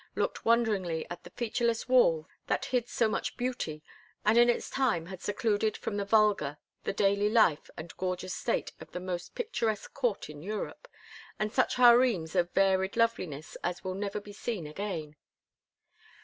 looked 0.15 0.43
wonderingly 0.43 1.05
at 1.11 1.23
the 1.23 1.29
featureless 1.29 1.87
wall 1.87 2.27
that 2.47 2.65
hid 2.65 2.89
so 2.89 3.07
much 3.07 3.37
beauty, 3.37 3.83
and 4.25 4.35
in 4.35 4.49
its 4.49 4.67
time 4.67 5.05
had 5.05 5.21
secluded 5.21 5.77
from 5.77 5.95
the 5.95 6.03
vulgar 6.03 6.57
the 6.85 6.91
daily 6.91 7.29
life 7.29 7.69
and 7.77 7.95
gorgeous 7.97 8.33
state 8.33 8.71
of 8.79 8.89
the 8.93 8.99
most 8.99 9.35
picturesque 9.35 9.93
court 9.93 10.27
in 10.27 10.41
Europe, 10.41 10.87
and 11.37 11.53
such 11.53 11.75
harems 11.75 12.33
of 12.35 12.51
varied 12.51 12.97
loveliness 12.97 13.55
as 13.63 13.85
never 13.85 14.17
will 14.17 14.23
be 14.23 14.33
seen 14.33 14.65
again. 14.65 15.15